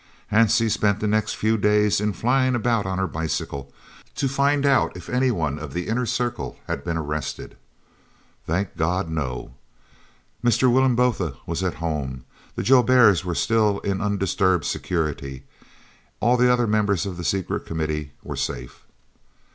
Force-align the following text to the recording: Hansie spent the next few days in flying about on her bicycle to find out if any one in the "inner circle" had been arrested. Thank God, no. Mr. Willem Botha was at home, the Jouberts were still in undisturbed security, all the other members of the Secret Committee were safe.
Hansie 0.31 0.67
spent 0.71 0.99
the 0.99 1.05
next 1.07 1.35
few 1.35 1.59
days 1.59 2.01
in 2.01 2.13
flying 2.13 2.55
about 2.55 2.87
on 2.87 2.97
her 2.97 3.05
bicycle 3.05 3.71
to 4.15 4.27
find 4.27 4.65
out 4.65 4.97
if 4.97 5.07
any 5.11 5.29
one 5.29 5.59
in 5.59 5.69
the 5.69 5.85
"inner 5.87 6.07
circle" 6.07 6.57
had 6.65 6.83
been 6.83 6.97
arrested. 6.97 7.55
Thank 8.47 8.77
God, 8.77 9.11
no. 9.11 9.53
Mr. 10.43 10.73
Willem 10.73 10.95
Botha 10.95 11.37
was 11.45 11.61
at 11.61 11.75
home, 11.75 12.23
the 12.55 12.63
Jouberts 12.63 13.23
were 13.23 13.35
still 13.35 13.77
in 13.81 14.01
undisturbed 14.01 14.65
security, 14.65 15.43
all 16.19 16.35
the 16.35 16.51
other 16.51 16.65
members 16.65 17.05
of 17.05 17.15
the 17.15 17.23
Secret 17.23 17.67
Committee 17.67 18.13
were 18.23 18.35
safe. 18.35 18.87